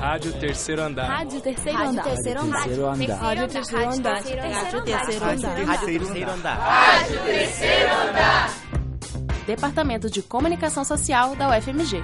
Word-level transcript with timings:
Rádio 0.00 0.32
Terceiro 0.34 0.82
Andar. 0.82 1.08
Rádio 1.08 1.40
Terceiro 1.40 1.78
Andar. 1.78 2.04
Terceiro 2.04 2.40
Andar. 2.40 2.60
Rádio 2.60 3.48
Terceiro 3.48 3.90
Andar. 3.90 4.14
Rádio 4.14 4.82
Terceiro 4.84 5.24
Andar. 5.24 5.64
Rádio 5.66 5.86
Terceiro 5.86 6.30
Andar. 6.30 6.58
Rádio 6.58 7.20
Terceiro 7.24 7.90
Andar. 7.92 8.50
Departamento 9.46 10.10
de 10.10 10.22
Comunicação 10.22 10.84
Social 10.84 11.34
da 11.34 11.48
UFMG. 11.48 12.02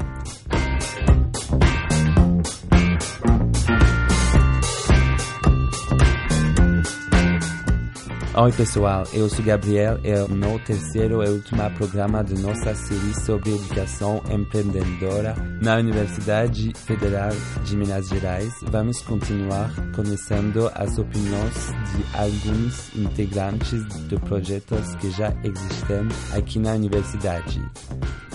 Oi 8.36 8.50
pessoal, 8.50 9.04
eu 9.12 9.28
sou 9.28 9.44
Gabriel 9.44 10.00
e 10.02 10.12
no 10.28 10.58
terceiro 10.58 11.22
e 11.22 11.28
último 11.28 11.70
programa 11.78 12.24
de 12.24 12.34
nossa 12.42 12.74
série 12.74 13.14
sobre 13.24 13.54
educação 13.54 14.20
empreendedora 14.28 15.36
na 15.62 15.76
Universidade 15.76 16.72
Federal 16.74 17.30
de 17.64 17.76
Minas 17.76 18.08
Gerais, 18.08 18.52
vamos 18.64 19.00
continuar 19.02 19.70
conhecendo 19.94 20.68
as 20.74 20.98
opiniões 20.98 21.54
de 21.92 22.16
alguns 22.18 22.96
integrantes 22.96 23.86
de 24.08 24.16
projetos 24.16 24.96
que 24.96 25.12
já 25.12 25.32
existem 25.44 26.08
aqui 26.36 26.58
na 26.58 26.72
universidade. 26.72 27.62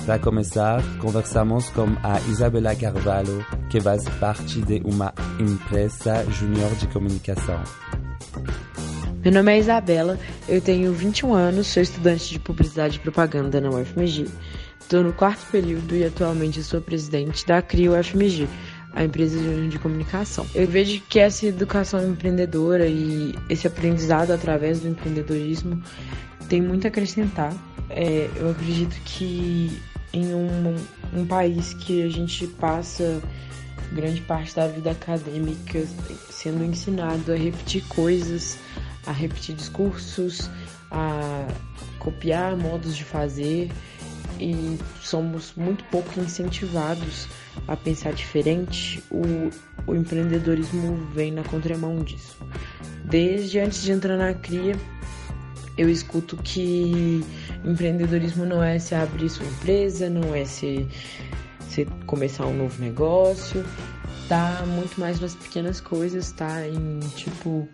Para 0.06 0.18
começar, 0.18 0.82
conversamos 1.00 1.70
com 1.72 1.88
a 2.04 2.22
Isabela 2.30 2.74
Carvalho, 2.74 3.46
que 3.70 3.82
faz 3.82 4.08
parte 4.18 4.62
de 4.62 4.82
uma 4.86 5.14
empresa 5.38 6.24
júnior 6.32 6.74
de 6.76 6.88
comunicação. 6.88 7.62
Meu 9.22 9.34
nome 9.34 9.54
é 9.54 9.60
Isabela, 9.60 10.18
eu 10.48 10.62
tenho 10.62 10.94
21 10.94 11.34
anos, 11.34 11.68
sou 11.68 11.84
estudante 11.84 12.30
de 12.30 12.40
Publicidade 12.40 12.96
e 12.96 13.00
Propaganda 13.00 13.60
na 13.60 13.70
UFMG. 13.70 14.30
Estou 14.80 15.04
no 15.04 15.12
quarto 15.12 15.46
período 15.52 15.94
e 15.94 16.06
atualmente 16.06 16.64
sou 16.64 16.80
presidente 16.80 17.46
da 17.46 17.62
CRI 17.62 17.90
UFMG, 17.90 18.48
a 18.94 19.04
empresa 19.04 19.38
de 19.68 19.78
comunicação. 19.78 20.46
Eu 20.56 20.66
vejo 20.68 21.02
que 21.10 21.20
essa 21.20 21.46
educação 21.46 22.02
empreendedora 22.08 22.88
e 22.88 23.36
esse 23.50 23.68
aprendizado 23.68 24.32
através 24.32 24.80
do 24.80 24.88
empreendedorismo 24.88 25.84
tem 26.48 26.62
muito 26.62 26.86
a 26.86 26.88
acrescentar. 26.88 27.54
É, 27.90 28.30
eu 28.38 28.50
acredito 28.50 28.96
que 29.04 29.82
em 30.14 30.34
um, 30.34 30.76
um 31.14 31.26
país 31.26 31.74
que 31.74 32.04
a 32.04 32.10
gente 32.10 32.48
passa 32.48 33.22
grande 33.92 34.22
parte 34.22 34.56
da 34.56 34.68
vida 34.68 34.92
acadêmica 34.92 35.84
sendo 36.30 36.64
ensinado 36.64 37.34
a 37.34 37.36
repetir 37.36 37.84
coisas, 37.90 38.58
a 39.10 39.12
repetir 39.12 39.56
discursos, 39.56 40.50
a 40.92 41.48
copiar 41.98 42.56
modos 42.56 42.96
de 42.96 43.04
fazer 43.04 43.72
e 44.40 44.78
somos 45.02 45.54
muito 45.58 45.84
pouco 45.86 46.20
incentivados 46.20 47.28
a 47.68 47.76
pensar 47.76 48.14
diferente, 48.14 49.04
o, 49.10 49.50
o 49.88 49.96
empreendedorismo 49.96 50.96
vem 51.12 51.32
na 51.32 51.44
contramão 51.44 52.04
disso. 52.04 52.38
Desde 53.04 53.60
antes 53.60 53.82
de 53.82 53.92
entrar 53.92 54.16
na 54.16 54.34
CRIA, 54.36 54.76
eu 55.76 55.90
escuto 55.90 56.38
que 56.38 57.26
empreendedorismo 57.66 58.46
não 58.46 58.64
é 58.64 58.78
se 58.78 58.94
abrir 58.94 59.30
sua 59.30 59.46
empresa, 59.48 60.08
não 60.08 60.36
é 60.36 60.46
se, 60.46 60.88
se 61.68 61.86
começar 62.06 62.46
um 62.46 62.56
novo 62.56 62.80
negócio, 62.80 63.66
tá 64.28 64.64
muito 64.68 65.00
mais 65.00 65.20
nas 65.20 65.34
pequenas 65.34 65.82
coisas, 65.82 66.32
tá? 66.32 66.68
Em 66.68 67.00
tipo 67.16 67.68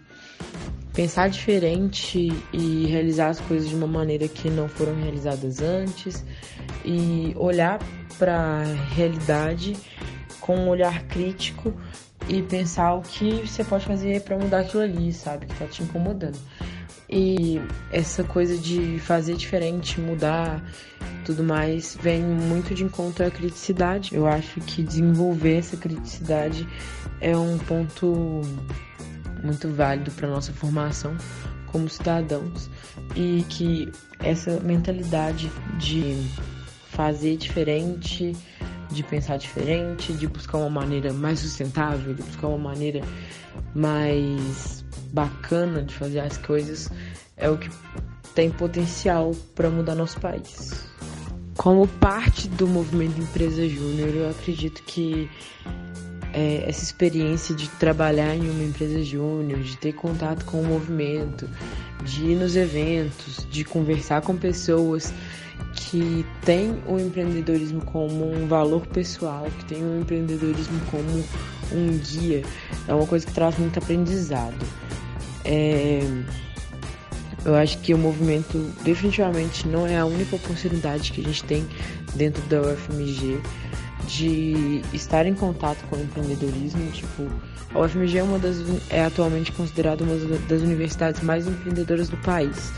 pensar 0.96 1.30
diferente 1.30 2.32
e 2.54 2.86
realizar 2.86 3.28
as 3.28 3.42
coisas 3.42 3.68
de 3.68 3.76
uma 3.76 3.86
maneira 3.86 4.28
que 4.28 4.50
não 4.50 4.70
foram 4.70 4.96
realizadas 4.96 5.62
antes 5.62 6.24
e 6.86 7.34
olhar 7.36 7.80
para 8.18 8.36
a 8.36 8.64
realidade 8.94 9.76
com 10.40 10.56
um 10.56 10.70
olhar 10.70 11.04
crítico 11.04 11.74
e 12.30 12.42
pensar 12.42 12.94
o 12.94 13.02
que 13.02 13.46
você 13.46 13.64
pode 13.64 13.86
fazer 13.86 14.22
para 14.22 14.38
mudar 14.38 14.62
aquilo 14.62 14.84
ali, 14.84 15.12
sabe, 15.12 15.46
que 15.48 15.56
tá 15.56 15.66
te 15.66 15.84
incomodando. 15.84 16.38
E 17.10 17.60
essa 17.92 18.24
coisa 18.24 18.58
de 18.58 18.98
fazer 19.00 19.36
diferente, 19.36 20.00
mudar, 20.00 20.64
tudo 21.24 21.44
mais, 21.44 21.96
vem 22.02 22.22
muito 22.22 22.74
de 22.74 22.84
encontro 22.84 23.26
à 23.26 23.30
criticidade. 23.30 24.16
Eu 24.16 24.26
acho 24.26 24.60
que 24.62 24.82
desenvolver 24.82 25.58
essa 25.58 25.78
criticidade 25.78 26.68
é 27.22 27.38
um 27.38 27.58
ponto 27.60 28.42
muito 29.46 29.70
válido 29.70 30.12
para 30.12 30.28
nossa 30.28 30.52
formação 30.52 31.16
como 31.68 31.90
cidadãos 31.90 32.70
e 33.16 33.46
que 33.50 33.92
essa 34.20 34.60
mentalidade 34.62 35.52
de 35.78 36.26
fazer 36.90 37.38
diferente, 37.38 38.36
de 38.90 39.04
pensar 39.04 39.38
diferente, 39.38 40.14
de 40.14 40.28
buscar 40.28 40.58
uma 40.58 40.70
maneira 40.70 41.12
mais 41.14 41.40
sustentável, 41.40 42.14
de 42.14 42.24
buscar 42.24 42.48
uma 42.48 42.70
maneira 42.70 43.02
mais 43.74 44.86
bacana 45.12 45.82
de 45.82 45.94
fazer 45.94 46.20
as 46.20 46.38
coisas 46.38 46.90
é 47.38 47.50
o 47.50 47.58
que 47.58 47.70
tem 48.34 48.50
potencial 48.50 49.32
para 49.54 49.70
mudar 49.70 49.96
nosso 49.96 50.20
país. 50.20 50.86
Como 51.58 51.88
parte 51.88 52.50
do 52.50 52.68
movimento 52.68 53.20
Empresa 53.20 53.68
Júnior, 53.68 54.10
eu 54.10 54.30
acredito 54.30 54.84
que 54.84 55.30
é, 56.36 56.66
essa 56.68 56.84
experiência 56.84 57.56
de 57.56 57.70
trabalhar 57.70 58.36
em 58.36 58.50
uma 58.50 58.64
empresa 58.64 59.02
júnior, 59.02 59.62
de 59.62 59.78
ter 59.78 59.94
contato 59.94 60.44
com 60.44 60.60
o 60.60 60.66
movimento, 60.66 61.50
de 62.04 62.26
ir 62.26 62.36
nos 62.36 62.58
eventos, 62.58 63.48
de 63.50 63.64
conversar 63.64 64.22
com 64.22 64.36
pessoas 64.36 65.14
que 65.74 66.26
têm 66.44 66.78
o 66.86 67.00
empreendedorismo 67.00 67.82
como 67.86 68.30
um 68.30 68.48
valor 68.48 68.86
pessoal, 68.88 69.48
que 69.60 69.66
têm 69.66 69.82
o 69.82 70.02
empreendedorismo 70.02 70.80
como 70.92 71.24
um 71.72 71.98
guia, 72.00 72.44
é 72.86 72.94
uma 72.94 73.08
coisa 73.08 73.26
que 73.26 73.32
traz 73.32 73.58
muito 73.58 73.80
aprendizado. 73.80 74.66
É, 75.46 76.02
eu 77.46 77.56
acho 77.56 77.78
que 77.78 77.94
o 77.94 77.98
movimento 77.98 78.58
definitivamente 78.84 79.68
não 79.68 79.88
é 79.88 79.98
a 79.98 80.06
única 80.06 80.36
oportunidade 80.36 81.14
que 81.14 81.22
a 81.22 81.24
gente 81.24 81.44
tem 81.46 81.66
dentro 82.16 82.42
da 82.44 82.62
UFMG 82.62 83.40
de 84.08 84.82
estar 84.94 85.26
em 85.26 85.34
contato 85.34 85.84
com 85.90 85.96
o 85.96 86.02
empreendedorismo. 86.02 86.90
Tipo, 86.92 87.28
a 87.74 87.80
UFMG 87.80 88.18
é, 88.18 88.24
uma 88.24 88.40
das, 88.40 88.58
é 88.90 89.04
atualmente 89.04 89.52
considerada 89.52 90.04
uma 90.04 90.16
das 90.48 90.62
universidades 90.62 91.22
mais 91.22 91.48
empreendedoras 91.48 92.10
do 92.10 92.18
país. 92.18 92.72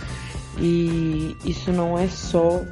E 0.59 1.35
isso 1.45 1.71
não 1.71 1.97
é 1.97 2.07
só 2.07 2.63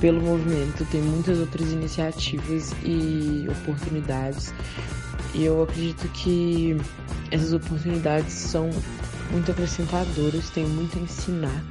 pelo 0.00 0.20
movimento, 0.20 0.84
tem 0.90 1.02
muitas 1.02 1.38
outras 1.38 1.70
iniciativas 1.72 2.74
e 2.82 3.46
oportunidades. 3.48 4.52
E 5.34 5.44
eu 5.44 5.62
acredito 5.62 6.08
que 6.08 6.76
essas 7.30 7.52
oportunidades 7.52 8.32
são 8.32 8.70
muito 9.30 9.50
acrescentadoras, 9.50 10.50
têm 10.50 10.66
muito 10.66 10.98
a 10.98 11.02
ensinar. 11.02 11.64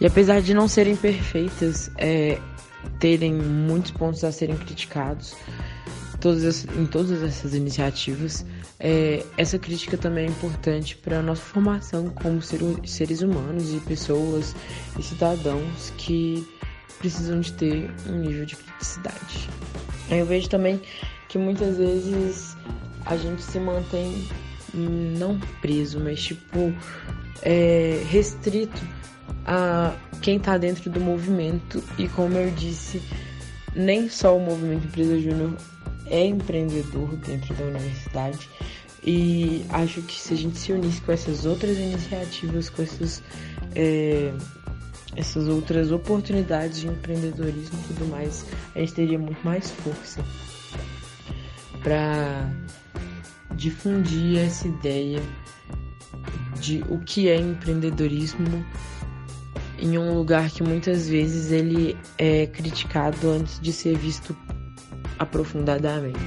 E 0.00 0.06
apesar 0.06 0.40
de 0.40 0.54
não 0.54 0.68
serem 0.68 0.94
perfeitas, 0.94 1.90
é, 1.98 2.38
terem 2.98 3.34
muitos 3.34 3.90
pontos 3.90 4.24
a 4.24 4.32
serem 4.32 4.56
criticados 4.56 5.36
todas 6.20 6.64
em 6.76 6.86
todas 6.86 7.22
essas 7.22 7.54
iniciativas. 7.54 8.44
É, 8.78 9.24
essa 9.36 9.58
crítica 9.58 9.96
também 9.96 10.26
é 10.26 10.28
importante 10.28 10.96
para 10.96 11.18
a 11.18 11.22
nossa 11.22 11.42
formação 11.42 12.08
como 12.10 12.40
ser, 12.40 12.60
seres 12.84 13.22
humanos 13.22 13.74
e 13.74 13.80
pessoas 13.80 14.54
e 14.98 15.02
cidadãos 15.02 15.92
que 15.96 16.46
precisam 16.98 17.40
de 17.40 17.52
ter 17.54 17.90
um 18.08 18.18
nível 18.18 18.44
de 18.44 18.56
criticidade. 18.56 19.48
Eu 20.10 20.26
vejo 20.26 20.48
também 20.48 20.80
que 21.28 21.38
muitas 21.38 21.78
vezes 21.78 22.56
a 23.06 23.16
gente 23.16 23.42
se 23.42 23.58
mantém 23.58 24.28
não 24.74 25.38
preso, 25.60 25.98
mas 25.98 26.22
tipo 26.22 26.72
é, 27.42 28.02
restrito 28.08 28.80
a 29.46 29.94
quem 30.20 30.36
está 30.36 30.56
dentro 30.56 30.90
do 30.90 31.00
movimento. 31.00 31.82
E 31.98 32.08
como 32.08 32.36
eu 32.36 32.50
disse, 32.52 33.02
nem 33.74 34.08
só 34.08 34.36
o 34.36 34.40
movimento 34.40 34.86
Empresa 34.86 35.18
Júnior 35.18 35.56
é 36.06 36.26
empreendedor 36.26 37.16
dentro 37.16 37.54
da 37.54 37.64
universidade. 37.64 38.48
E 39.02 39.64
acho 39.70 40.02
que 40.02 40.14
se 40.20 40.34
a 40.34 40.36
gente 40.36 40.58
se 40.58 40.72
unisse 40.72 41.00
com 41.00 41.12
essas 41.12 41.46
outras 41.46 41.78
iniciativas, 41.78 42.68
com 42.68 42.82
essas, 42.82 43.22
é, 43.74 44.32
essas 45.16 45.48
outras 45.48 45.90
oportunidades 45.90 46.80
de 46.80 46.88
empreendedorismo 46.88 47.78
e 47.80 47.94
tudo 47.94 48.06
mais, 48.10 48.44
a 48.74 48.80
gente 48.80 48.92
teria 48.92 49.18
muito 49.18 49.42
mais 49.42 49.70
força 49.70 50.22
para 51.82 52.52
difundir 53.54 54.38
essa 54.38 54.68
ideia 54.68 55.22
de 56.60 56.84
o 56.90 56.98
que 56.98 57.28
é 57.28 57.36
empreendedorismo 57.36 58.64
em 59.80 59.98
um 59.98 60.14
lugar 60.14 60.50
que 60.50 60.62
muitas 60.62 61.08
vezes 61.08 61.50
ele 61.50 61.96
é 62.18 62.46
criticado 62.46 63.30
antes 63.30 63.58
de 63.60 63.72
ser 63.72 63.96
visto 63.96 64.36
aprofundadamente. 65.18 66.18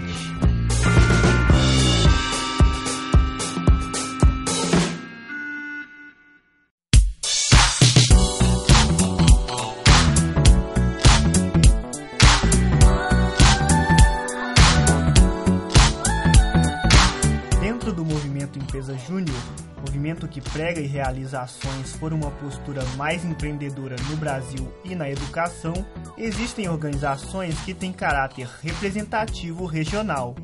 Movimento 20.24 20.28
que 20.28 20.42
prega 20.42 20.80
e 20.80 20.88
realiza 20.88 21.42
ações 21.42 21.96
por 22.00 22.14
uma 22.14 22.32
postura 22.32 22.84
mais 22.96 23.24
empreendedora 23.26 23.96
no 24.10 24.18
Brasil 24.18 24.72
e 24.84 24.96
na 24.96 25.10
educação, 25.10 25.74
existem 26.18 26.70
organizações 26.70 27.60
que 27.62 27.74
têm 27.74 27.92
caráter 27.92 28.48
representativo 28.62 29.66
regional. 29.66 30.36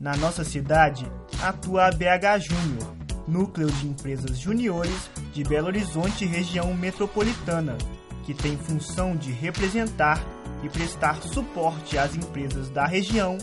Na 0.00 0.16
nossa 0.16 0.44
cidade, 0.44 1.10
atua 1.42 1.86
a 1.86 1.90
BH 1.90 2.40
Júnior, 2.40 2.94
núcleo 3.26 3.70
de 3.70 3.86
empresas 3.86 4.38
juniores 4.38 5.10
de 5.32 5.44
Belo 5.44 5.68
Horizonte 5.68 6.24
região 6.24 6.74
metropolitana, 6.74 7.76
que 8.24 8.34
tem 8.34 8.56
função 8.56 9.16
de 9.16 9.30
representar 9.32 10.22
e 10.62 10.68
prestar 10.68 11.22
suporte 11.22 11.98
às 11.98 12.14
empresas 12.14 12.70
da 12.70 12.86
região 12.86 13.38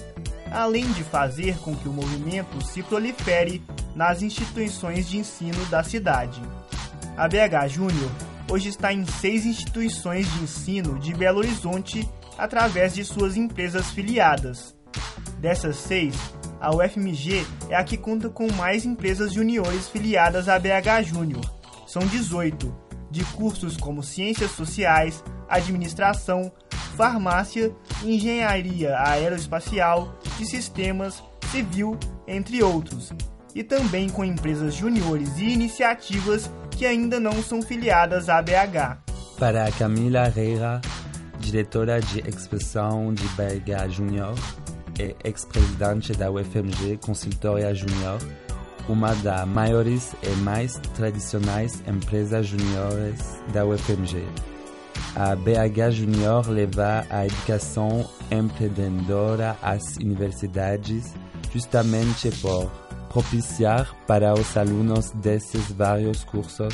além 0.52 0.86
de 0.92 1.04
fazer 1.04 1.58
com 1.60 1.74
que 1.76 1.88
o 1.88 1.94
movimento 1.94 2.62
se 2.66 2.84
prolifere 2.84 3.64
nas 3.96 4.22
instituições 4.22 5.08
de 5.10 5.18
ensino 5.18 5.66
da 5.66 5.84
cidade. 5.84 6.42
A 7.18 7.28
BH 7.28 7.68
Júnior 7.70 8.12
hoje 8.50 8.70
está 8.70 8.92
em 8.94 9.06
seis 9.06 9.46
instituições 9.46 10.32
de 10.34 10.44
ensino 10.44 11.00
de 11.00 11.14
Belo 11.14 11.40
Horizonte 11.40 12.08
através 12.38 12.94
de 12.94 13.04
suas 13.04 13.38
empresas 13.38 13.92
filiadas. 13.92 14.76
Dessas 15.40 15.78
seis, 15.78 16.16
a 16.60 16.76
UFMG 16.76 17.46
é 17.70 17.76
a 17.76 17.84
que 17.84 17.98
conta 17.98 18.30
com 18.30 18.52
mais 18.54 18.86
empresas 18.86 19.34
juniores 19.34 19.88
filiadas 19.88 20.48
à 20.48 20.60
BH 20.60 21.04
Júnior. 21.06 21.44
São 21.88 22.06
18, 22.06 22.74
de 23.10 23.26
cursos 23.26 23.76
como 23.76 24.04
Ciências 24.04 24.52
Sociais, 24.52 25.24
Administração, 25.50 26.52
farmácia, 26.96 27.76
engenharia 28.04 28.98
aeroespacial, 28.98 30.18
de 30.38 30.46
sistemas, 30.46 31.22
civil, 31.52 31.98
entre 32.28 32.64
outros, 32.64 33.12
e 33.56 33.64
também 33.64 34.10
com 34.10 34.24
empresas 34.24 34.76
juniores 34.76 35.38
e 35.38 35.50
iniciativas 35.50 36.50
que 36.70 36.86
ainda 36.86 37.20
não 37.20 37.42
são 37.44 37.62
filiadas 37.62 38.30
à 38.30 38.42
BH. 38.42 38.98
Para 39.38 39.72
Camila 39.72 40.28
Reira, 40.28 40.82
diretora 41.40 42.00
de 42.00 42.20
expressão 42.28 43.14
de 43.14 43.24
BH 43.30 43.90
Júnior 43.90 44.36
e 45.00 45.16
ex-presidente 45.24 46.14
da 46.14 46.32
UFMG 46.32 46.98
Consultoria 46.98 47.74
Júnior, 47.74 48.20
uma 48.88 49.14
das 49.16 49.48
maiores 49.48 50.14
e 50.24 50.30
mais 50.42 50.76
tradicionais 50.96 51.82
empresas 51.88 52.48
juniores 52.48 53.20
da 53.54 53.66
UFMG 53.66 54.26
a 55.16 55.36
BH 55.36 55.92
Junior 55.92 56.50
leva 56.50 57.06
a 57.10 57.26
educação 57.26 58.10
empreendedora 58.32 59.58
às 59.62 59.98
universidades 59.98 61.14
justamente 61.54 62.32
por 62.42 62.72
propiciar 63.12 63.94
para 64.08 64.34
os 64.34 64.56
alunos 64.56 65.12
desses 65.12 65.70
vários 65.72 66.24
cursos 66.24 66.74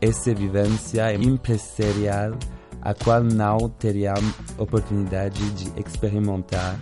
essa 0.00 0.34
vivência 0.34 1.14
empresarial 1.14 2.36
a 2.82 2.92
qual 2.92 3.22
não 3.22 3.68
teriam 3.68 4.14
oportunidade 4.58 5.40
de 5.52 5.80
experimentar 5.80 6.78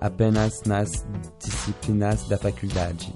apenas 0.00 0.62
nas 0.66 1.06
disciplinas 1.38 2.28
da 2.28 2.36
faculdade. 2.36 3.14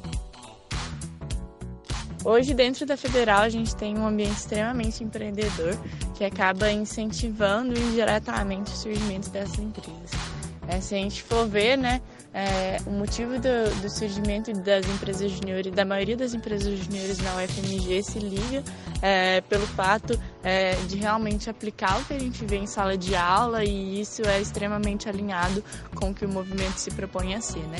Hoje, 2.24 2.54
dentro 2.54 2.86
da 2.86 2.96
Federal, 2.96 3.42
a 3.42 3.48
gente 3.48 3.76
tem 3.76 3.98
um 3.98 4.06
ambiente 4.06 4.36
extremamente 4.36 5.04
empreendedor 5.04 5.76
que 6.14 6.24
acaba 6.24 6.70
incentivando 6.70 7.78
indiretamente 7.78 8.72
o 8.72 8.76
surgimento 8.76 9.30
dessas 9.30 9.58
empresas. 9.58 10.10
É, 10.68 10.80
se 10.80 10.94
a 10.94 10.98
gente 10.98 11.22
for 11.22 11.46
ver, 11.46 11.76
né, 11.76 12.00
é, 12.34 12.78
o 12.84 12.90
motivo 12.90 13.38
do, 13.38 13.80
do, 13.80 13.88
surgimento 13.88 14.52
das 14.52 14.84
empresas 14.86 15.30
juniores, 15.30 15.72
da 15.72 15.84
maioria 15.84 16.16
das 16.16 16.34
empresas 16.34 16.76
juniores 16.80 17.18
na 17.18 17.36
UFMG 17.36 18.02
se 18.02 18.18
liga 18.18 18.64
é, 19.00 19.40
pelo 19.42 19.64
fato 19.68 20.18
é, 20.42 20.74
de 20.88 20.96
realmente 20.96 21.48
aplicar 21.48 22.00
o 22.00 22.04
que 22.04 22.12
a 22.12 22.18
gente 22.18 22.44
vê 22.44 22.56
em 22.56 22.66
sala 22.66 22.98
de 22.98 23.14
aula 23.14 23.62
e 23.62 24.00
isso 24.00 24.20
é 24.26 24.40
extremamente 24.40 25.08
alinhado 25.08 25.62
com 25.94 26.10
o 26.10 26.14
que 26.14 26.24
o 26.24 26.28
movimento 26.28 26.76
se 26.78 26.90
propõe 26.90 27.36
a 27.36 27.40
ser, 27.40 27.62
né? 27.68 27.78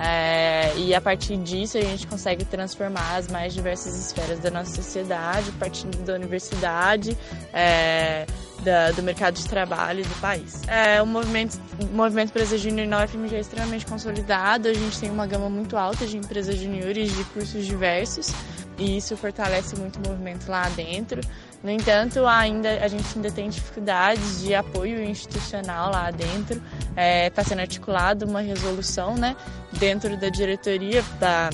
É, 0.00 0.76
e 0.76 0.92
a 0.92 1.00
partir 1.00 1.36
disso 1.36 1.78
a 1.78 1.80
gente 1.80 2.04
consegue 2.08 2.44
transformar 2.44 3.16
as 3.16 3.28
mais 3.28 3.54
diversas 3.54 3.94
esferas 3.94 4.40
da 4.40 4.50
nossa 4.50 4.74
sociedade, 4.74 5.52
partindo 5.52 6.04
da 6.04 6.14
universidade, 6.14 7.16
é, 7.52 8.26
da, 8.62 8.90
do 8.90 9.02
mercado 9.02 9.34
de 9.34 9.46
trabalho 9.48 10.04
do 10.04 10.20
país. 10.20 10.62
É, 10.66 11.02
o 11.02 11.06
movimento, 11.06 11.58
movimento 11.92 12.30
Empresa 12.30 12.56
Júnior 12.56 12.86
na 12.86 13.04
UFMG 13.04 13.36
é 13.36 13.40
extremamente 13.40 13.86
consolidado, 13.86 14.68
a 14.68 14.74
gente 14.74 14.98
tem 14.98 15.10
uma 15.10 15.26
gama 15.26 15.50
muito 15.50 15.76
alta 15.76 16.06
de 16.06 16.16
empresas 16.16 16.56
juniores 16.56 17.14
de 17.14 17.24
cursos 17.24 17.64
diversos 17.64 18.32
e 18.78 18.96
isso 18.96 19.16
fortalece 19.16 19.76
muito 19.76 19.98
o 19.98 20.08
movimento 20.08 20.48
lá 20.48 20.68
dentro. 20.70 21.20
No 21.62 21.70
entanto, 21.70 22.26
ainda 22.26 22.70
a 22.84 22.88
gente 22.88 23.06
ainda 23.14 23.30
tem 23.30 23.48
dificuldades 23.48 24.40
de 24.40 24.54
apoio 24.54 25.02
institucional 25.02 25.92
lá 25.92 26.10
dentro. 26.10 26.60
Está 26.90 27.02
é, 27.02 27.30
tá 27.30 27.44
sendo 27.44 27.60
articulada 27.60 28.26
uma 28.26 28.40
resolução, 28.40 29.14
né, 29.14 29.36
dentro 29.72 30.16
da 30.16 30.28
diretoria 30.28 31.04
da, 31.20 31.50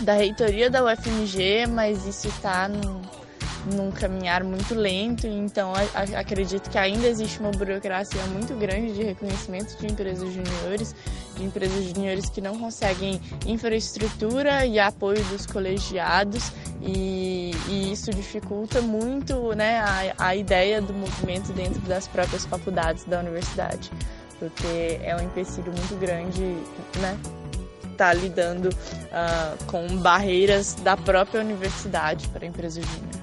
da 0.00 0.12
reitoria 0.12 0.68
da 0.68 0.84
UFMG, 0.84 1.66
mas 1.68 2.04
isso 2.06 2.28
está 2.28 2.68
num 3.66 3.90
caminhar 3.90 4.42
muito 4.42 4.74
lento, 4.74 5.26
então 5.26 5.72
a, 5.74 5.80
a, 5.80 6.20
acredito 6.20 6.70
que 6.70 6.78
ainda 6.78 7.06
existe 7.06 7.40
uma 7.40 7.50
burocracia 7.50 8.22
muito 8.26 8.54
grande 8.54 8.94
de 8.94 9.02
reconhecimento 9.02 9.76
de 9.78 9.86
empresas 9.86 10.32
juniores, 10.32 10.94
de 11.36 11.44
empresas 11.44 11.84
juniores 11.84 12.30
que 12.30 12.40
não 12.40 12.58
conseguem 12.58 13.20
infraestrutura 13.46 14.64
e 14.64 14.78
apoio 14.78 15.22
dos 15.24 15.46
colegiados 15.46 16.52
e, 16.80 17.52
e 17.68 17.92
isso 17.92 18.10
dificulta 18.12 18.80
muito 18.80 19.54
né, 19.54 19.78
a, 19.78 20.14
a 20.18 20.36
ideia 20.36 20.80
do 20.80 20.94
movimento 20.94 21.52
dentro 21.52 21.80
das 21.82 22.08
próprias 22.08 22.46
faculdades 22.46 23.04
da 23.04 23.20
universidade, 23.20 23.90
porque 24.38 24.98
é 25.02 25.14
um 25.14 25.20
empecilho 25.20 25.72
muito 25.72 25.98
grande, 25.98 26.40
né? 26.98 27.18
Tá 27.96 28.14
lidando 28.14 28.70
uh, 28.70 29.64
com 29.66 29.86
barreiras 29.98 30.72
da 30.76 30.96
própria 30.96 31.42
universidade 31.42 32.26
para 32.28 32.46
a 32.46 32.48
empresa 32.48 32.80
júnior 32.80 33.19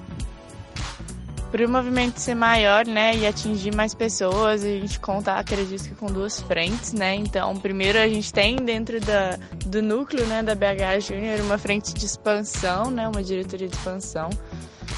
para 1.50 1.64
o 1.66 1.68
movimento 1.68 2.18
ser 2.18 2.34
maior, 2.34 2.86
né, 2.86 3.16
e 3.16 3.26
atingir 3.26 3.74
mais 3.74 3.94
pessoas, 3.94 4.62
a 4.62 4.68
gente 4.68 5.00
conta, 5.00 5.34
acredito 5.34 5.84
que 5.84 5.94
com 5.94 6.06
duas 6.06 6.40
frentes, 6.40 6.92
né. 6.92 7.14
Então, 7.14 7.56
primeiro 7.56 7.98
a 7.98 8.06
gente 8.06 8.32
tem 8.32 8.56
dentro 8.56 9.00
da, 9.00 9.38
do 9.64 9.82
núcleo, 9.82 10.26
né, 10.26 10.42
da 10.42 10.54
BH 10.54 11.00
Júnior 11.00 11.40
uma 11.40 11.58
frente 11.58 11.94
de 11.94 12.04
expansão, 12.04 12.90
né, 12.90 13.08
uma 13.08 13.22
diretoria 13.22 13.68
de 13.68 13.74
expansão. 13.74 14.30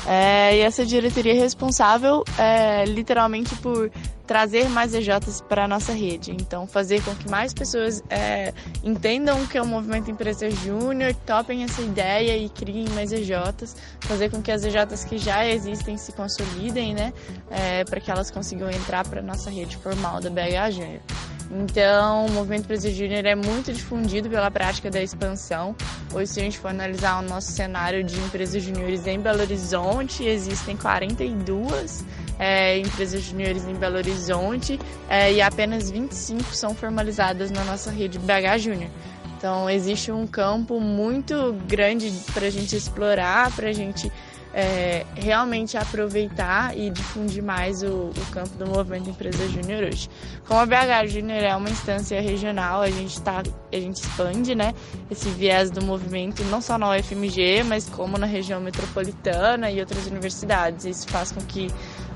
É, 0.06 0.56
e 0.56 0.60
essa 0.60 0.84
diretoria 0.84 1.32
é 1.32 1.38
responsável 1.38 2.24
é, 2.38 2.84
literalmente 2.84 3.54
por 3.56 3.90
trazer 4.30 4.68
mais 4.68 4.94
EJs 4.94 5.40
para 5.48 5.64
a 5.64 5.68
nossa 5.68 5.92
rede. 5.92 6.30
Então, 6.30 6.64
fazer 6.64 7.02
com 7.02 7.12
que 7.16 7.28
mais 7.28 7.52
pessoas 7.52 8.00
é, 8.08 8.54
entendam 8.84 9.42
o 9.42 9.48
que 9.48 9.58
é 9.58 9.62
o 9.62 9.66
movimento 9.66 10.08
Empresa 10.08 10.48
Júnior, 10.48 11.12
topem 11.26 11.64
essa 11.64 11.82
ideia 11.82 12.36
e 12.36 12.48
criem 12.48 12.88
mais 12.90 13.10
EJs, 13.10 13.74
fazer 14.02 14.30
com 14.30 14.40
que 14.40 14.52
as 14.52 14.62
EJs 14.62 15.02
que 15.02 15.18
já 15.18 15.44
existem 15.44 15.96
se 15.96 16.12
consolidem, 16.12 16.94
né, 16.94 17.12
é, 17.50 17.82
para 17.82 17.98
que 17.98 18.08
elas 18.08 18.30
consigam 18.30 18.70
entrar 18.70 19.04
para 19.04 19.18
a 19.18 19.22
nossa 19.22 19.50
rede 19.50 19.76
formal 19.76 20.20
da 20.20 20.30
BH 20.30 20.74
Júnior. 20.74 21.29
Então, 21.50 22.26
o 22.26 22.30
movimento 22.30 22.62
Empresa 22.62 22.90
Júnior 22.90 23.26
é 23.26 23.34
muito 23.34 23.72
difundido 23.72 24.30
pela 24.30 24.50
prática 24.50 24.88
da 24.88 25.02
expansão. 25.02 25.74
Hoje, 26.14 26.32
se 26.32 26.40
a 26.40 26.42
gente 26.44 26.58
for 26.58 26.68
analisar 26.68 27.18
o 27.18 27.28
nosso 27.28 27.50
cenário 27.50 28.04
de 28.04 28.16
empresas 28.20 28.62
juniores 28.62 29.04
em 29.06 29.18
Belo 29.18 29.40
Horizonte, 29.40 30.24
existem 30.24 30.76
42 30.76 32.04
é, 32.38 32.78
empresas 32.78 33.22
juniores 33.22 33.66
em 33.66 33.74
Belo 33.74 33.96
Horizonte 33.96 34.78
é, 35.08 35.32
e 35.32 35.42
apenas 35.42 35.90
25 35.90 36.54
são 36.54 36.74
formalizadas 36.74 37.50
na 37.50 37.62
nossa 37.64 37.90
rede 37.90 38.18
BH 38.18 38.58
Júnior. 38.58 38.90
Então 39.36 39.68
existe 39.68 40.12
um 40.12 40.26
campo 40.26 40.80
muito 40.80 41.54
grande 41.66 42.12
para 42.32 42.46
a 42.46 42.50
gente 42.50 42.76
explorar, 42.76 43.50
para 43.52 43.68
a 43.68 43.72
gente 43.72 44.10
é, 44.52 45.06
realmente 45.14 45.76
aproveitar 45.76 46.76
e 46.76 46.90
difundir 46.90 47.42
mais 47.42 47.82
o, 47.82 48.10
o 48.10 48.26
campo 48.32 48.50
do 48.56 48.66
movimento 48.66 49.10
Empresa 49.10 49.48
Júnior 49.48 49.84
hoje. 49.84 50.08
Como 50.46 50.60
a 50.60 50.66
BH 50.66 51.08
Júnior 51.08 51.42
é 51.42 51.54
uma 51.54 51.70
instância 51.70 52.20
regional, 52.20 52.82
a 52.82 52.90
gente, 52.90 53.20
tá, 53.20 53.42
a 53.72 53.76
gente 53.76 54.02
expande 54.02 54.54
né, 54.54 54.74
esse 55.10 55.28
viés 55.30 55.70
do 55.70 55.82
movimento 55.82 56.42
não 56.44 56.60
só 56.60 56.76
na 56.76 56.90
UFMG, 56.96 57.62
mas 57.64 57.88
como 57.88 58.18
na 58.18 58.26
região 58.26 58.60
metropolitana 58.60 59.70
e 59.70 59.80
outras 59.80 60.06
universidades. 60.06 60.84
Isso 60.84 61.08
faz 61.08 61.30
com 61.30 61.40
que 61.40 61.68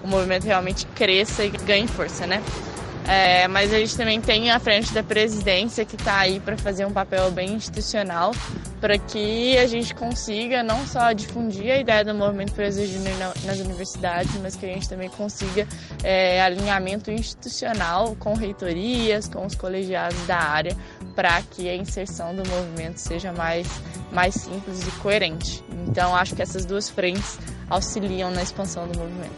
o 0.02 0.08
movimento 0.08 0.44
realmente 0.44 0.86
cresça 0.86 1.44
e 1.44 1.50
ganhe 1.50 1.86
força, 1.86 2.26
né? 2.26 2.42
É, 3.06 3.46
mas 3.48 3.72
a 3.72 3.78
gente 3.78 3.96
também 3.96 4.20
tem 4.20 4.50
a 4.50 4.58
frente 4.58 4.92
da 4.92 5.02
presidência 5.02 5.84
que 5.84 5.94
está 5.94 6.20
aí 6.20 6.40
para 6.40 6.56
fazer 6.56 6.86
um 6.86 6.92
papel 6.92 7.30
bem 7.30 7.52
institucional, 7.52 8.32
para 8.84 8.98
que 8.98 9.56
a 9.56 9.66
gente 9.66 9.94
consiga 9.94 10.62
não 10.62 10.86
só 10.86 11.10
difundir 11.12 11.72
a 11.72 11.78
ideia 11.78 12.04
do 12.04 12.14
movimento 12.14 12.50
Empresa 12.50 12.86
Júnior 12.86 13.16
nas 13.46 13.58
universidades, 13.58 14.30
mas 14.42 14.56
que 14.56 14.66
a 14.66 14.68
gente 14.68 14.86
também 14.86 15.08
consiga 15.08 15.66
é, 16.02 16.42
alinhamento 16.42 17.10
institucional 17.10 18.14
com 18.16 18.34
reitorias, 18.34 19.26
com 19.26 19.46
os 19.46 19.54
colegiados 19.54 20.26
da 20.26 20.36
área, 20.36 20.76
para 21.16 21.40
que 21.40 21.66
a 21.66 21.74
inserção 21.74 22.36
do 22.36 22.46
movimento 22.46 22.98
seja 22.98 23.32
mais, 23.32 23.66
mais 24.12 24.34
simples 24.34 24.86
e 24.86 24.90
coerente. 25.00 25.64
Então, 25.88 26.14
acho 26.14 26.36
que 26.36 26.42
essas 26.42 26.66
duas 26.66 26.90
frentes 26.90 27.38
auxiliam 27.70 28.30
na 28.30 28.42
expansão 28.42 28.86
do 28.86 28.98
movimento. 28.98 29.32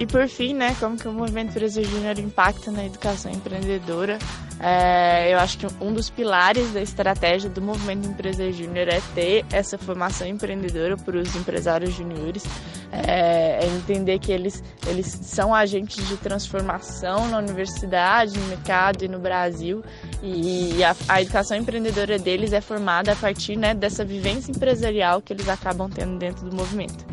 E 0.00 0.06
por 0.08 0.26
fim, 0.26 0.54
né, 0.54 0.74
como 0.80 0.96
que 0.96 1.06
o 1.06 1.12
movimento 1.12 1.50
Empresa 1.50 1.80
Júnior 1.84 2.18
impacta 2.18 2.72
na 2.72 2.84
educação 2.84 3.30
empreendedora? 3.30 4.18
É, 4.62 5.34
eu 5.34 5.40
acho 5.40 5.58
que 5.58 5.66
um 5.80 5.92
dos 5.92 6.08
pilares 6.08 6.72
da 6.72 6.80
estratégia 6.80 7.50
do 7.50 7.60
movimento 7.60 8.08
Empresa 8.08 8.50
Júnior 8.52 8.86
é 8.86 9.02
ter 9.12 9.44
essa 9.50 9.76
formação 9.76 10.24
empreendedora 10.24 10.96
para 10.96 11.18
os 11.18 11.34
empresários 11.34 11.92
júniores, 11.92 12.44
é, 12.92 13.64
é, 13.64 13.66
entender 13.66 14.20
que 14.20 14.30
eles, 14.30 14.62
eles 14.86 15.06
são 15.06 15.52
agentes 15.52 16.06
de 16.06 16.16
transformação 16.16 17.26
na 17.28 17.38
universidade, 17.38 18.38
no 18.38 18.46
mercado 18.46 19.04
e 19.04 19.08
no 19.08 19.18
Brasil, 19.18 19.82
e 20.22 20.84
a, 20.84 20.94
a 21.08 21.20
educação 21.20 21.56
empreendedora 21.56 22.16
deles 22.16 22.52
é 22.52 22.60
formada 22.60 23.12
a 23.12 23.16
partir 23.16 23.56
né, 23.56 23.74
dessa 23.74 24.04
vivência 24.04 24.52
empresarial 24.52 25.20
que 25.20 25.32
eles 25.32 25.48
acabam 25.48 25.90
tendo 25.90 26.16
dentro 26.18 26.48
do 26.48 26.54
movimento. 26.54 27.04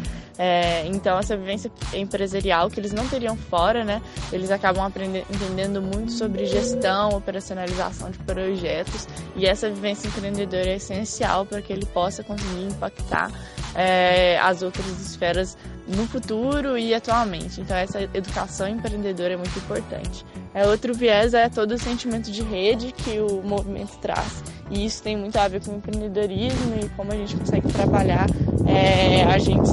É, 0.41 0.88
então 0.88 1.19
essa 1.19 1.36
vivência 1.36 1.69
empresarial 1.93 2.69
que 2.69 2.79
eles 2.79 2.93
não 2.93 3.05
teriam 3.10 3.36
fora, 3.36 3.84
né? 3.84 4.01
Eles 4.31 4.50
acabam 4.50 4.86
aprendendo, 4.86 5.25
entendendo 5.29 5.81
muito 5.81 6.13
sobre 6.13 6.46
gestão, 6.46 7.10
operacionalização 7.10 8.10
de 8.10 8.19
projetos 8.19 9.05
e 9.36 9.46
essa 9.46 9.69
vivência 9.69 10.08
empreendedora 10.08 10.69
é 10.69 10.75
essencial 10.77 11.46
para 11.46 11.62
que 11.62 11.74
ele 11.74 11.86
possa 11.86 12.24
conseguir 12.24 12.67
impactar 12.67 13.29
é, 13.75 14.39
as 14.39 14.62
outras 14.62 14.88
esferas 15.01 15.58
no 15.86 16.08
futuro 16.08 16.77
e 16.77 16.93
atualmente. 16.93 17.60
Então 17.60 17.75
essa 17.75 18.01
educação 18.13 18.69
empreendedora 18.69 19.34
é 19.34 19.38
muito 19.38 19.60
importante. 19.60 20.25
É, 20.53 20.65
outro 20.65 20.93
viés 20.93 21.34
é 21.34 21.50
todo 21.50 21.74
o 21.74 21.77
sentimento 21.77 22.31
de 22.31 22.41
rede 22.41 22.93
que 22.93 23.19
o 23.19 23.41
movimento 23.43 23.98
traz. 23.98 24.41
E 24.69 24.85
isso 24.85 25.01
tem 25.01 25.17
muito 25.17 25.35
a 25.38 25.47
ver 25.47 25.63
com 25.63 25.75
empreendedorismo 25.75 26.75
e 26.81 26.89
como 26.89 27.11
a 27.11 27.15
gente 27.15 27.35
consegue 27.35 27.67
trabalhar 27.69 28.27
é, 28.65 29.23
agentes, 29.23 29.71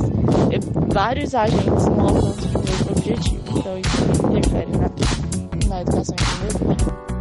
é, 0.50 0.58
vários 0.92 1.34
agentes 1.34 1.84
no 1.86 2.00
alcance 2.00 2.46
um 2.46 2.60
mesmo 2.60 2.90
objetivo. 2.96 3.58
Então 3.58 3.78
isso 3.78 4.26
interfere 4.36 4.70
na, 4.72 5.68
na 5.68 5.80
educação 5.82 6.14
empreendedora. 6.14 7.15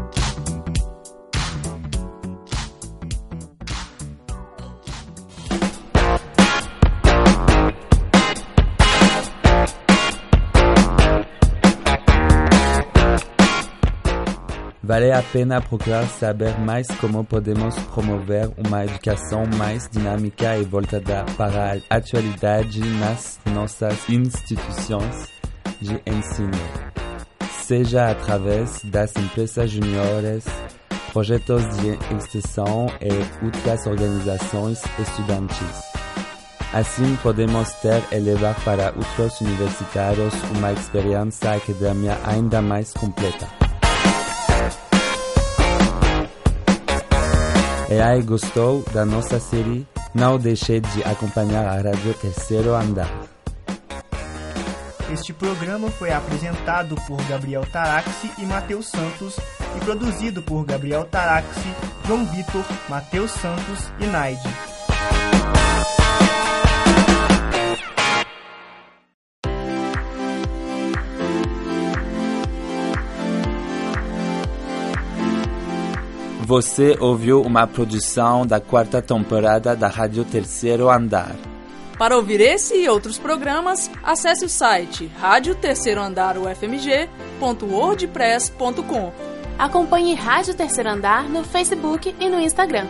Vale 14.86 15.12
a 15.12 15.24
pena 15.24 15.60
procurar 15.60 16.06
saber 16.08 16.60
mais 16.60 16.86
como 17.02 17.24
podemos 17.24 17.74
promover 17.92 18.52
uma 18.56 18.86
educação 18.86 19.44
mais 19.58 19.90
dinâmica 19.90 20.56
e 20.58 20.64
voltada 20.64 21.26
para 21.36 21.82
a 21.90 21.96
atualidade 21.96 22.82
nas 23.00 23.40
nossas 23.48 24.08
instituições 24.08 25.28
de 25.82 25.96
ensino, 26.06 26.52
seja 27.64 28.12
através 28.12 28.84
das 28.84 29.12
empresas 29.16 29.72
juniores, 29.72 30.46
projetos 31.12 31.64
de 31.78 31.98
extensão 32.16 32.86
e 33.02 33.44
outras 33.44 33.88
organizações 33.88 34.84
estudantis. 35.00 35.84
Assim, 36.72 37.18
podemos 37.24 37.74
ter 37.82 38.04
e 38.12 38.20
levar 38.20 38.54
para 38.64 38.94
outros 38.96 39.42
universitários 39.42 40.34
uma 40.56 40.72
experiência 40.74 41.54
acadêmica 41.54 42.20
ainda 42.24 42.62
mais 42.62 42.94
completa. 42.94 43.65
E 47.96 48.02
aí, 48.02 48.22
gostou 48.22 48.84
da 48.92 49.06
nossa 49.06 49.40
série? 49.40 49.88
Não 50.14 50.38
deixe 50.38 50.82
de 50.82 51.02
acompanhar 51.06 51.66
a 51.66 51.76
Rádio 51.76 52.14
Terceiro 52.16 52.76
Andar. 52.76 53.10
Este 55.14 55.32
programa 55.32 55.90
foi 55.92 56.12
apresentado 56.12 56.98
por 57.08 57.24
Gabriel 57.30 57.66
Taraxi 57.72 58.30
e 58.38 58.46
Matheus 58.46 58.90
Santos 58.90 59.38
e 59.78 59.86
produzido 59.86 60.42
por 60.42 60.66
Gabriel 60.66 61.06
Taraxi, 61.06 61.74
João 62.06 62.26
Vitor, 62.26 62.66
Matheus 62.90 63.32
Santos 63.32 63.90
e 64.02 64.06
Naide. 64.08 64.75
Você 76.56 76.96
ouviu 77.02 77.42
uma 77.42 77.68
produção 77.68 78.48
da 78.48 78.62
quarta 78.62 79.02
temporada 79.02 79.76
da 79.76 79.90
Rádio 79.90 80.24
Terceiro 80.24 80.90
Andar. 80.90 81.36
Para 82.00 82.16
ouvir 82.16 82.40
esse 82.40 82.76
e 82.76 82.88
outros 82.88 83.18
programas, 83.18 83.92
acesse 84.02 84.46
o 84.46 84.50
site 84.50 85.12
rádio 85.20 85.54
terceiro 85.54 86.02
andar 86.02 86.38
ufmg.wordpress.com. 86.38 89.12
Acompanhe 89.60 90.16
Rádio 90.16 90.54
Terceiro 90.54 90.90
Andar 90.90 91.28
no 91.28 91.44
Facebook 91.44 92.16
e 92.18 92.30
no 92.30 92.40
Instagram. 92.40 92.88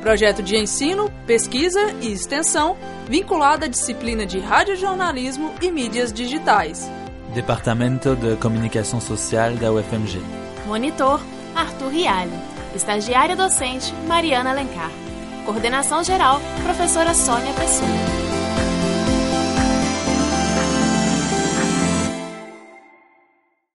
Projeto 0.00 0.40
de 0.40 0.56
ensino, 0.56 1.10
pesquisa 1.26 1.92
e 2.00 2.12
extensão 2.12 2.76
vinculado 3.08 3.64
à 3.64 3.68
disciplina 3.68 4.24
de 4.24 4.38
radiojornalismo 4.38 5.50
e 5.60 5.72
mídias 5.72 6.12
digitais. 6.12 6.88
Departamento 7.34 8.14
de 8.14 8.36
Comunicação 8.36 9.00
Social 9.00 9.54
da 9.54 9.72
UFMG. 9.72 10.20
Monitor 10.68 11.20
Arthur 11.56 11.88
Rialli. 11.88 12.57
Estagiária 12.74 13.36
docente 13.36 13.92
Mariana 14.06 14.50
Alencar. 14.50 14.90
Coordenação 15.44 16.04
geral, 16.04 16.40
professora 16.64 17.14
Sônia 17.14 17.52
Pessoa. 17.54 18.17